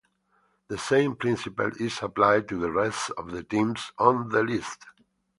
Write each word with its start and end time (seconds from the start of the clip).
The 0.69 0.79
same 0.79 1.15
principle 1.15 1.69
is 1.79 2.01
applied 2.01 2.47
to 2.49 2.59
the 2.59 2.71
rest 2.71 3.11
of 3.19 3.29
the 3.29 3.43
teams 3.43 3.91
on 3.99 4.29
the 4.29 4.41
list. 4.41 4.87